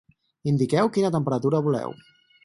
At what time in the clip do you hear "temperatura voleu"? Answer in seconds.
1.17-1.93